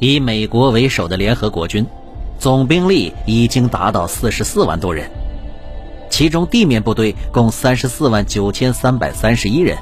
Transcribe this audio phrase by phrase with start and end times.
[0.00, 1.86] 以美国为首的联合国军，
[2.38, 5.10] 总兵力已经达到四十四万多人，
[6.08, 9.76] 其中地面部队共三十四万九千三百三十一人，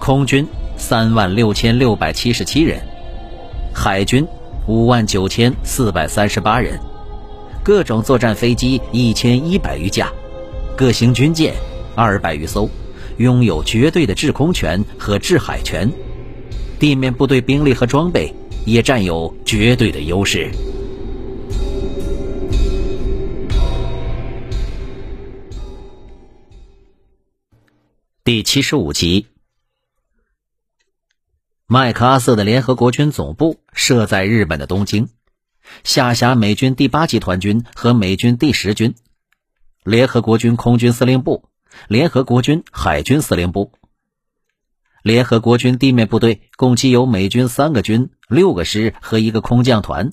[0.00, 0.44] 空军
[0.76, 2.80] 三万六千六百七十七人，
[3.72, 4.26] 海军
[4.66, 6.76] 五万九千四百三十八人，
[7.62, 10.10] 各种作战飞机一千一百余架，
[10.76, 11.54] 各型军舰
[11.94, 12.68] 二百余艘，
[13.18, 15.88] 拥有绝对的制空权和制海权，
[16.80, 18.34] 地面部队兵力和装备。
[18.68, 20.50] 也占有绝对的优势。
[28.22, 29.26] 第七十五集，
[31.66, 35.08] 麦克阿瑟的联合国军总部设在日本的东京，
[35.82, 38.94] 下辖美军第八集团军和美军第十军，
[39.82, 41.48] 联合国军空军司令部，
[41.88, 43.72] 联合国军海军司令部。
[45.02, 50.10] 联合国军地面部队共计有美军三个军、六个师和一个空降团，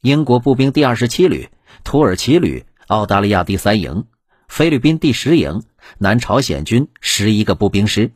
[0.00, 1.48] 英国步兵第二十七旅、
[1.84, 4.06] 土耳其旅、澳大利亚第三营、
[4.48, 5.62] 菲律宾第十营、
[5.98, 8.12] 南朝鲜军十一个步兵师。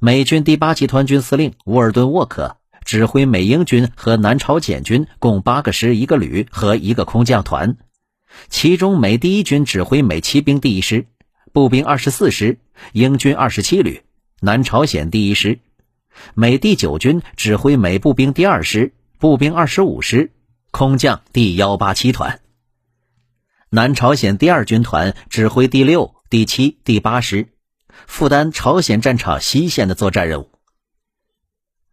[0.00, 7.76] 美军第八集团军司令沃尔顿·沃克指挥美英军和南朝鲜军共八个师、一个旅和一个空降团，
[8.48, 11.06] 其中美第一军指挥美骑兵第一师、
[11.52, 12.58] 步兵二十四师、
[12.92, 14.02] 英军二十七旅。
[14.40, 15.58] 南朝鲜第一师，
[16.34, 20.30] 美第九军指挥美步兵第二师、步兵二十五师、
[20.70, 22.40] 空降第幺八七团。
[23.68, 27.48] 南朝鲜第二军团指挥第六、第七、第八师，
[28.06, 30.52] 负担朝鲜战场西线的作战任务。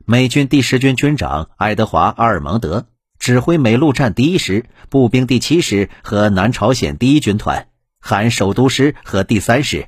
[0.06, 2.86] 美军第十军军长爱德华·阿尔蒙德
[3.18, 9.88] 指挥美陆战第一师、步兵第七师和南朝鲜第一军团，含首都师和第三师。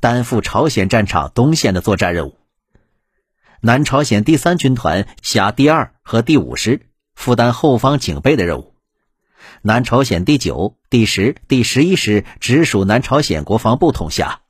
[0.00, 2.36] 担负朝鲜战场东线的作战任务。
[3.60, 8.74] 南朝鲜第三军团辖第二和第五师，负担后方警备的任务。
[9.62, 14.40] 南朝鲜第九、第十、第十一师直属南朝鲜国防部统辖。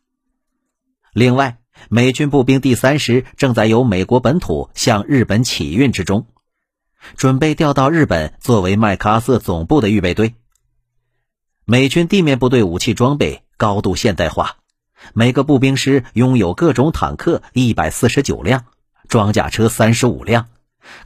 [1.12, 6.26] 另外，美军步兵第三师正在由美国本土向日本启运之中，
[7.16, 10.34] 准备调到日本作为麦克阿瑟总部的预备队。
[11.64, 14.56] 美军地面部队武器装备高度现代化。
[15.12, 18.64] 每个步兵师拥有各种坦克一百四十九辆，
[19.08, 20.48] 装甲车三十五辆，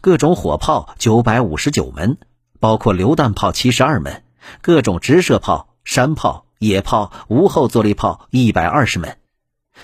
[0.00, 2.18] 各种火炮九百五十九门，
[2.60, 4.22] 包括榴弹炮七十二门，
[4.60, 9.18] 各种直射炮、山炮、野炮、无后坐力炮一百二十门，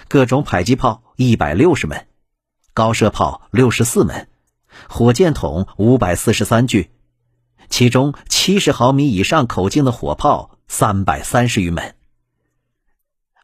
[0.09, 2.06] 各种迫击炮一百六十门，
[2.75, 4.28] 高射炮六十四门，
[4.88, 6.91] 火箭筒五百四十三具，
[7.69, 11.94] 其中七十毫米以上口径的火炮三百三十余门。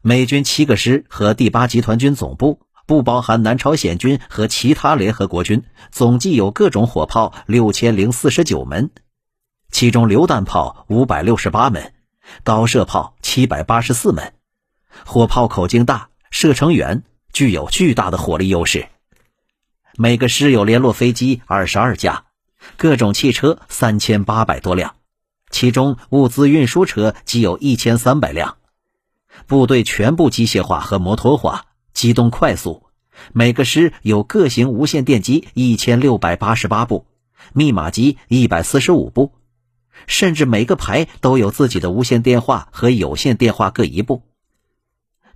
[0.03, 8.91] 美军七个师和第八集团军总部不包含南朝鲜军和其他联合国军，总计有各种火炮六千零四十九门，
[9.71, 11.93] 其中榴弹炮五百六十八门，
[12.43, 14.33] 高射炮七百八十四门。
[15.05, 17.03] 火炮口径大，射程远，
[17.33, 18.87] 具有巨大的火力优势。
[19.97, 22.25] 每个师有联络飞机二十二架，
[22.77, 24.95] 各种汽车三千八百多辆，
[25.49, 28.57] 其中物资运输车即有一千三百辆。
[29.45, 32.83] 部队全部机械化和摩托化，机动快速。
[33.33, 37.07] 每个师有各型无线电机一千六百八十八部，
[37.53, 39.33] 密码机一百四十五部，
[40.05, 44.23] 甚至每个排都有自己的无线电话和有线电话各一部。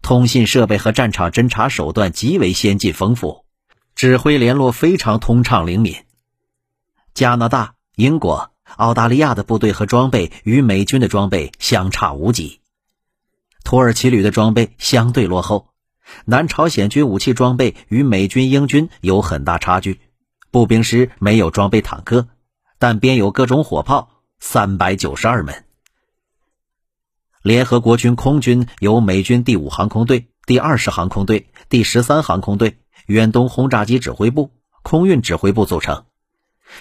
[0.04, 3.46] 通信设备和战场侦察手段极为先进丰富，
[3.96, 5.96] 指挥联络非常通畅灵敏。
[7.14, 12.61] 加拿大、英国、澳大利亚的部队和装备与美军的装备相差无几。
[13.64, 15.70] 土耳其旅的装备相对落后，
[16.26, 20.02] 南朝鲜军武器装备与美军、英军有很大差距。
[20.50, 22.28] 步兵师没有装备坦克，
[22.78, 25.64] 但编有各种火炮三百九十二门。
[27.42, 34.52] 联合国军空军由美军第五航空队、第二十航空队、第十三航空队、远东轰炸机指挥部、
[34.84, 36.04] 空运指挥部组成，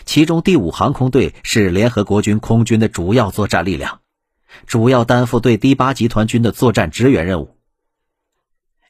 [0.04, 4.00] 其中第五航空队是联合国军空军的主要作战力量。
[4.66, 7.56] 主要担负对第八集团军的作战支援任务。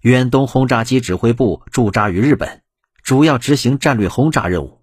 [0.03, 2.63] 远东轰炸机指挥部驻扎于日本，
[3.03, 4.81] 主要执行战略轰炸任务。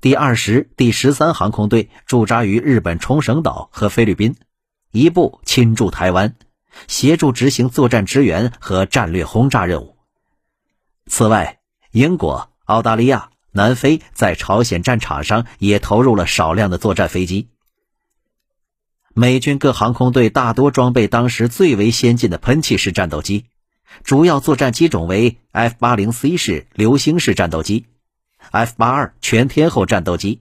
[0.00, 4.36] 第二十、第十三航空队驻扎于日本冲绳岛和菲律宾，
[4.92, 6.36] 一部侵驻台湾，
[6.86, 9.96] 协助执行作战支援和战略轰炸任务。
[11.06, 11.58] 此外，
[11.90, 17.48] 英国、澳大利亚、南非在朝鲜战场上也投入了少量的作战飞机。
[19.20, 23.44] 美军各航空队大多装备当时最为先进的喷气式战斗机，
[24.02, 27.84] 主要作战机种为 F-80C 式流星式战斗机、
[28.50, 30.40] F-82 全天候战斗机、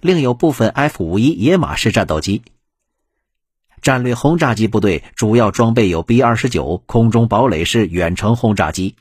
[0.00, 2.42] 另有部分 F 五一野马式战斗机。
[3.80, 8.94] 战略轰炸机部队主要装备有 B 二十九空中堡垒式远程轰炸机，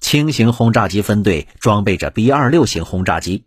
[0.00, 3.44] 轻型轰炸机分队装备着 B 二六型轰炸机。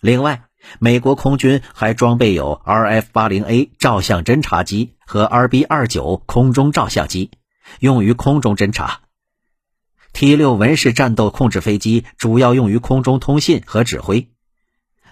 [0.00, 0.44] 另外，
[0.78, 7.30] 美国空军还装备有 RF 八零 A 照相侦察机和 RB 二九空中照相机，
[7.78, 9.00] 用于空中侦察。
[10.12, 14.28] T 六文式战斗控制飞机主要用于空中通信和指挥。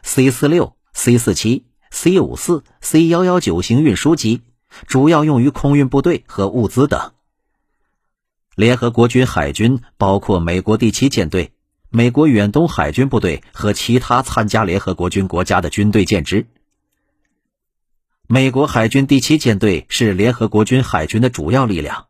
[0.03, 1.69] C 四六、C 四七。
[1.91, 4.43] C 五四、C 幺幺九型运输机
[4.87, 7.13] 主要用于空运部队和物资等。
[8.55, 11.53] 联合国军海军包括美国第七舰队、
[11.91, 16.47] 美国远东海军部队和其他参加联合国军国家的军队舰只。
[18.27, 22.09] 美国海军第七舰队是联合国军海军的主要力量，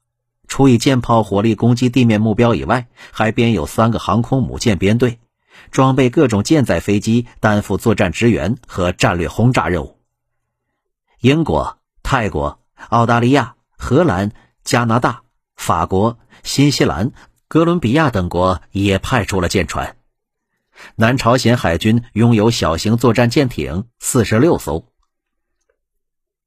[0.48, 5.20] 除以舰炮火力攻击地面目标以外，还编有三个航空母舰编队。
[5.70, 9.98] 装备各种舰载飞机，担负作战支援和战略轰炸任务。
[11.20, 14.32] 英国、泰国、澳大利亚、荷兰、
[14.64, 15.22] 加拿大、
[15.56, 17.12] 法国、新西兰、
[17.48, 19.96] 哥伦比亚等国也派出了舰船。
[20.96, 24.84] 南朝鲜海军拥有小型作战舰艇四十六艘。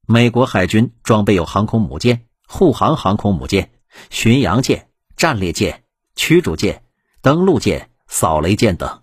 [0.06, 3.72] 美国海军装备有航空母舰、护航航空母舰、
[4.10, 5.82] 巡洋舰、战列舰、
[6.14, 6.84] 驱逐舰、
[7.20, 9.02] 登陆舰、扫雷舰等。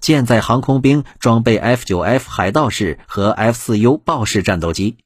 [0.00, 4.96] 舰载航空兵装备 F-9F 海盗式和 F-4U 豹式战斗机，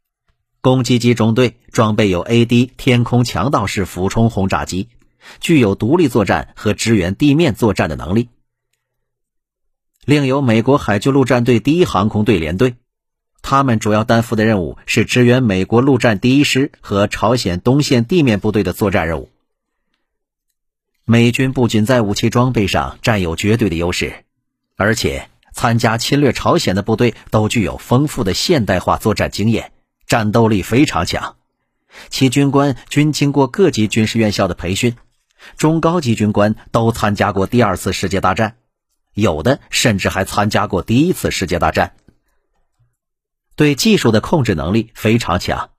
[0.60, 4.88] 攻击机中队装备有 A-D 天空强盗式俯冲轰炸机，
[5.40, 8.28] 具有独立作战和支援地面作战的能力。
[10.04, 12.76] 另有美国海军陆战队第一航空队联队，
[13.42, 19.30] 他们主要担负的任务是支援美国陆战第一师和朝鲜东线地面部队的作战任务。
[21.04, 24.24] 美军不仅在武器装备上占有绝对的优势。
[24.78, 29.72] 而且，参加侵略朝鲜的部队都具有丰富的现代化作战经验，
[30.06, 31.36] 战斗力非常强。
[32.10, 34.96] 其军官均经过各级军事院校的培训，
[35.56, 38.56] 中高级军官都参加过第二次世界大战，
[39.14, 41.94] 有的甚至还参加过第一次世界大战。
[43.54, 45.70] 对技术的控制能力非常强，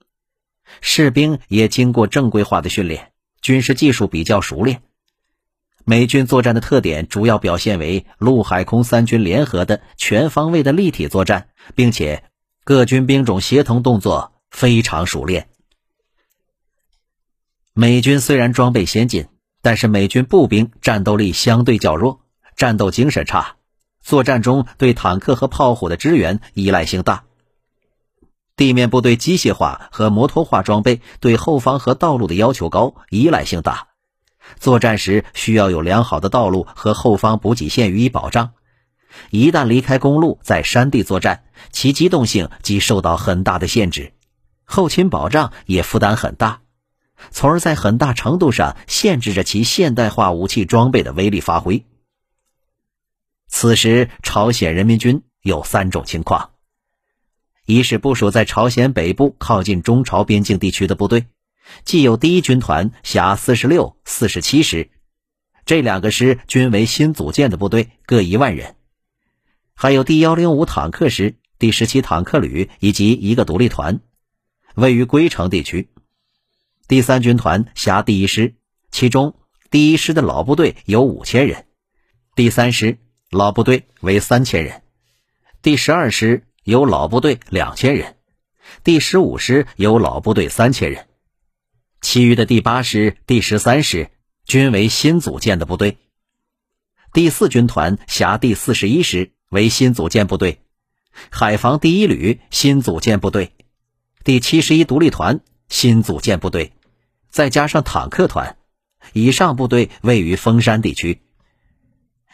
[0.82, 3.12] 士兵也经过正规化的训练，
[3.42, 4.82] 军事技术比较熟练。
[5.86, 12.24] 美军作战的特点主要表现为陆海空三军联合的全方位的立体作战，并且
[12.64, 15.48] 各军兵种协同动作非常熟练。
[17.74, 19.28] 美军虽然装备先进，
[19.68, 22.22] 但是美军步兵战斗力相对较弱，
[22.56, 23.58] 战斗精神差，
[24.02, 27.26] 作战中对坦克和炮火的支援依赖性大。
[28.56, 33.90] 地面部队机械化和摩托化装备对后方和道路的要求高，依赖性大。
[34.58, 38.52] 作战时需要有良好的道路和后方补给线予以保障，
[39.32, 41.44] 一旦离开公路，在山地作战，
[41.74, 44.14] 其机动性即受到很大的限制，
[44.64, 46.62] 后勤保障也负担很大，
[47.32, 51.86] 从而在很大程度上限制着其现代化武器装备的威力发挥。
[53.48, 56.52] 此时，朝鲜人民军有三种情况：
[57.66, 61.28] 一是部署在朝鲜北部靠近中朝边境地区的部队。
[61.84, 64.90] 既有第一军团辖四十六、四十七师，
[65.66, 68.76] 这两个师均为新组建的部队，各一万人；
[69.76, 74.00] 还有第幺零五坦克师、第十七坦克旅以及一个独立团，
[74.76, 75.90] 位于归城地区。
[76.88, 78.56] 第三军团辖第一师，
[78.92, 79.36] 其中
[79.70, 81.66] 第一师的老部队有五千人，
[82.34, 82.98] 第三师
[83.30, 84.84] 老部队为三千人，
[85.62, 88.16] 第十二师有老部队两千人，
[88.86, 91.08] 第十五师有老部队三千人。
[92.00, 94.10] 其余的第八师、第十三师
[94.46, 95.98] 均为新组建的部队。
[97.12, 100.60] 第四军团辖第四十一师，为新组建部队；
[101.32, 103.52] 海防第一旅新组建部队；
[104.24, 106.72] 第七十一独立团新组建部队，
[107.30, 108.58] 再加上坦克团。
[109.14, 111.22] 以上部队位于封山地区。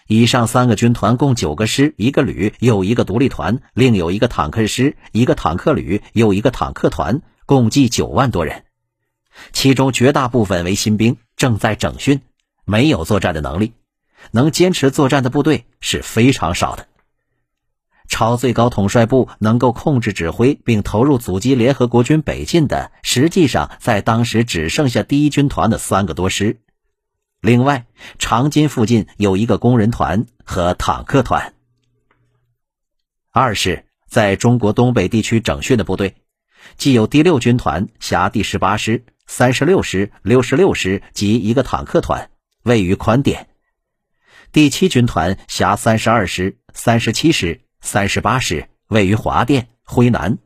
[0.07, 8.65] 以上三个军团共九个师、一个旅，又一个独立团，另有一个坦克师、一个坦克旅，又一个坦克团，共计九万多人。
[9.51, 12.21] 其中绝大部分为新兵，正在整训，
[12.65, 13.73] 没有作战的能力，
[14.31, 16.87] 能坚持作战的部队是非常少的。
[18.13, 26.59] 朝最高统帅部能够控制指挥并投入阻击联合国军北进的，实际上在当时只剩下第一军团的三个多师。
[27.41, 27.87] 另外，
[28.19, 31.55] 长津附近有一个工人团和坦克团。
[33.31, 36.13] 二是在中国东北地区整训的部队，
[36.77, 39.03] 既有第六军团辖第十八师。
[39.25, 42.29] 三十六师、六十六师及一个坦克团
[42.61, 43.47] 位于宽甸，
[44.51, 50.37] 第七军团辖三十二师、三十七师、三十八师、位于华店、辉南。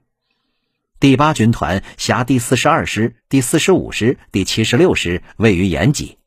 [1.00, 6.18] 第八军团辖第四十二师、第四十五师、第七十六师，位于延吉。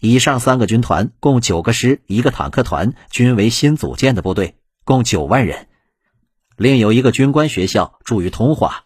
[0.00, 5.66] 以上三个军团共九个师、一个坦克团，均为新组建的部队，共九万人。
[6.56, 8.84] 另有一个军官学校驻于通化，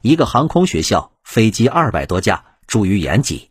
[0.00, 3.50] 一个航空学校，飞机二百多架驻于延吉。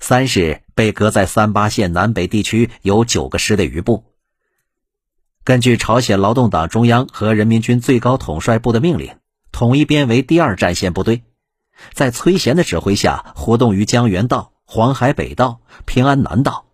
[0.00, 4.15] 三是被隔在三八线南北地区有九个师的余部。
[5.46, 9.14] 根据朝鲜劳动党中央和人民军最高统帅部的命令，
[9.52, 11.22] 统一编为第二战线部队，
[11.92, 16.66] 在崔贤的指挥下活动于江原道、黄海北道、平安南道。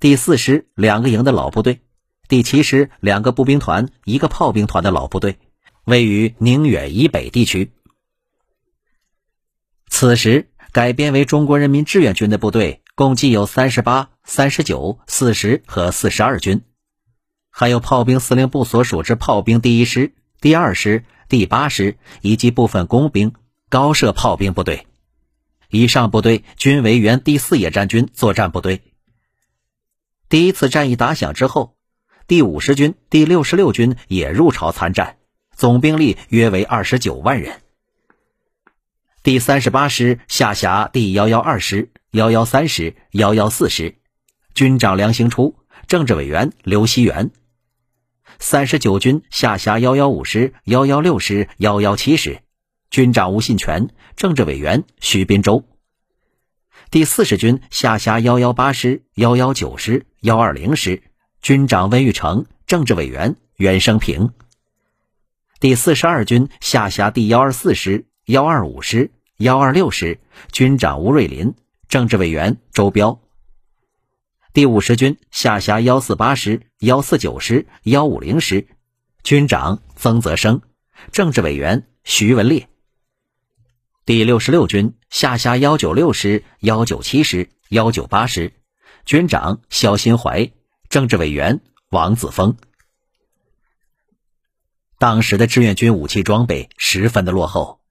[0.00, 1.80] 第四师两个营的老部队。
[2.28, 5.38] 第七师两个步兵团、一个炮兵团的老部队，
[5.84, 7.72] 位于宁远以北地区。
[9.90, 16.62] 此时改编为中国人民志愿军的部队，共计有三十八、三十九、四十和四十二军，
[17.58, 23.32] 还有炮兵司令部所属之炮兵第一师、第二师、第八师以及部分工兵、
[23.70, 24.86] 高射炮兵部队。
[25.70, 28.82] 以上部队均为原第四野战军作战部队。
[30.28, 31.74] 第一次战役打响之后。
[32.26, 35.16] 第五十军、第六十六军也入朝参战，
[35.56, 37.62] 总兵力约为二十九万人。
[39.22, 43.96] 第三十八师下辖第幺幺二师、幺幺三师、幺幺四师，
[44.52, 47.30] 军长梁兴初，政治委员刘希元。
[48.38, 52.40] 三十九军下辖幺幺五师、幺幺六师、幺幺七师，
[52.90, 55.64] 军长吴信全，政治委员徐斌洲。
[56.90, 61.02] 第四十军下辖幺幺八师、幺幺九师、幺二零师。
[61.42, 64.32] 军长温玉成，政治委员袁生平。
[65.60, 70.18] 第四十二军下辖第幺二四师、幺二五师、幺二六师，
[70.50, 71.54] 军长吴瑞林，
[71.88, 73.20] 政治委员周彪。
[74.56, 78.66] 第五十军下辖幺四八师、幺四九师、幺五零师，
[79.22, 80.62] 军长曾泽生，
[81.12, 82.66] 政治委员徐文烈。
[84.06, 88.54] 第六十六军下辖幺九六师、幺九七师、幺九八师，
[89.04, 90.50] 军长肖新怀。
[90.88, 91.60] 政治委员
[91.90, 92.56] 王子峰。
[94.98, 97.82] 当时的志愿军武器装备十分的落后，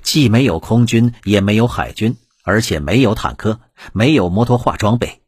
[0.00, 3.60] 既没有空军，也没有海军，而且没有坦克，
[3.92, 5.20] 没有摩托化装备，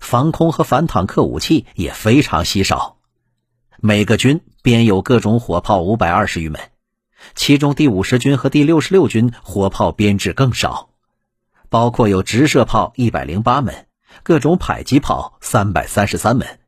[0.00, 2.96] 防空和反坦克武器也非常稀少。
[3.78, 6.60] 每个军编有各种火炮五百二十余门，
[7.34, 10.90] 其中第五十军和第六十六军火炮编制更少，
[11.68, 13.86] 包括有直射炮一百零八门，
[14.22, 16.60] 各种迫击炮三百三十三门。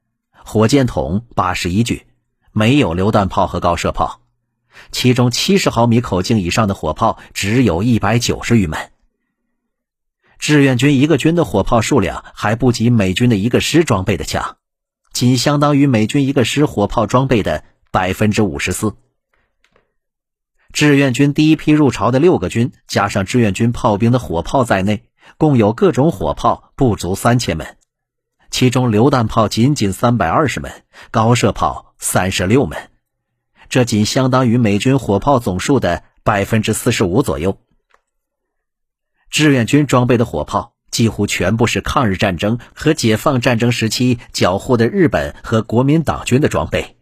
[0.44, 2.06] 火箭筒八十一具，
[2.52, 4.20] 没有榴弹炮和高射炮，
[4.92, 8.90] 其中七十毫米口径以上的火炮只有一百九十余门。
[10.38, 14.56] 志愿军一个军的火炮数量还不及美军的一个师装备的强，
[15.12, 18.94] 仅相当于美军一个师火炮装备的百分之五十四。
[20.72, 25.04] 志愿军第一批入朝的六个军，加上志愿军炮兵的火炮在内，
[25.38, 27.78] 共有各种火炮不足三千门。
[28.50, 32.90] 其中榴弹炮仅仅三百二十门，高射炮三十六门，
[33.70, 37.58] 这仅相当于美军火炮总数的百分之四十五左右。
[39.36, 46.96] 志愿军装备的火炮几乎全部是抗日战争和解放战争时期缴获的日本和国民党军的装备，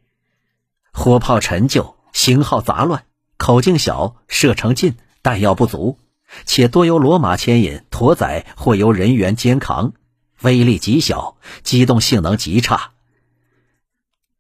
[0.93, 3.05] 火炮陈旧，型号杂乱，
[3.37, 6.01] 口径小，射程近，弹药不足，
[6.45, 9.93] 且多由骡马牵引、驮载或由人员肩扛。
[10.43, 12.95] 威力极小，机动性能极差。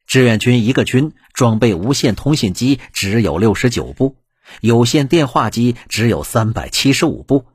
[0.04, 4.16] 志愿军一个军装备无线通信机只有六十九部，
[4.60, 7.46] 有线电话机只有三百七十五部，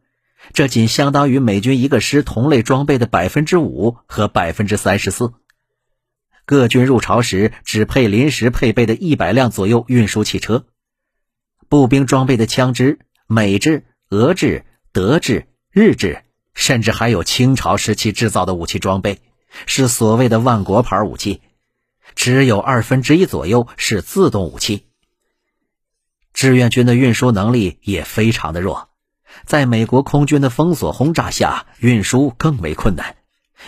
[0.54, 5.34] 这仅相当于美军一个师同类装备的百分之五和百分之三十四。
[6.46, 10.66] 各军入朝时只配临时配备的一百辆左右运输汽车，
[11.68, 16.24] 步兵装备的枪支，美制、俄制、德制、日制。
[16.56, 19.22] 甚至还有清朝时期制造的武器装备，
[19.66, 21.42] 是所谓的万国牌武器，
[22.16, 24.88] 只有二分之一左右是自动武器。
[26.34, 28.89] 志愿军的运输能力也非常的弱，
[29.46, 33.16] 在美国空军的封锁轰炸下，运输更为困难，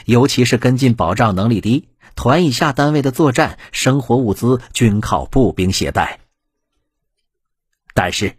[0.05, 6.19] 尤其是跟进保障能力低，团以下单位的作战生活物资均靠步兵携带。
[7.93, 8.37] 但是，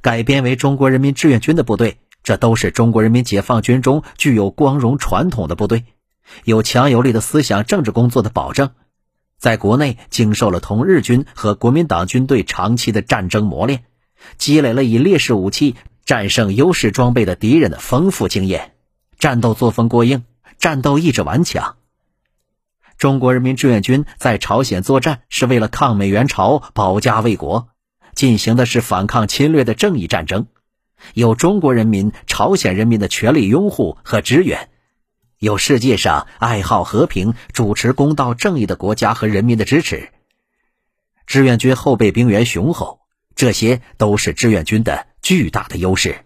[0.00, 1.98] 改编为中国人民志愿军的部队。
[2.22, 5.84] 这都是中国人民解放军中具有光荣传统的部队，
[6.44, 8.70] 有强有力的思想政治工作的保证，
[9.36, 13.84] 在国内经受了同日军和国民党军队长期的战争磨练，
[14.38, 18.74] 积累了以劣势武器战胜优势装备的敌人的丰富经验，
[19.18, 20.24] 战斗作风过硬，
[20.58, 21.76] 战斗意志顽强。
[22.98, 27.68] 中国人民志愿军在朝鲜作战是为了抗美援朝、保家卫国，
[28.14, 30.46] 进行的是反抗侵略的正义战争，
[31.14, 34.68] 有中国人民、朝鲜人民的全力拥护和支援，
[35.38, 40.10] 有世界上爱好和平、主持公道正义的国家和人民的支持。
[41.26, 43.00] 志愿军后备兵员雄厚，
[43.34, 46.24] 这些都是志愿军的巨大的优势。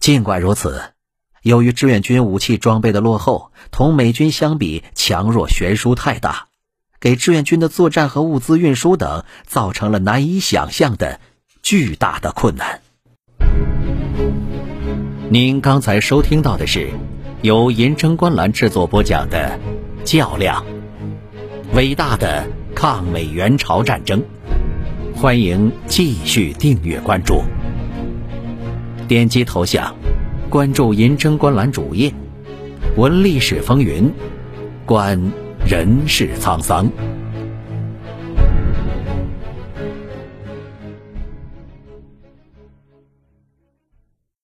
[0.00, 0.94] 尽管如此。
[1.42, 6.48] 由于志愿军武器装备的落后，同美军相比强弱悬殊太大，
[7.00, 11.20] 给志愿军的作战和物资运输等造成了难以想象的
[11.62, 12.82] 巨大的困难。
[15.30, 16.90] 您刚才收听到的是
[17.40, 19.58] 由银针观澜制作播讲的
[20.04, 20.66] 《较量：
[21.72, 24.20] 伟大的抗美援朝战争》，
[25.20, 27.42] 欢迎继续订阅关注，
[29.08, 29.92] 点击头像。
[30.48, 32.14] 关注“银针观澜”主页，
[32.96, 34.08] 闻历史风云，
[34.86, 35.20] 观
[35.66, 36.88] 人世沧桑。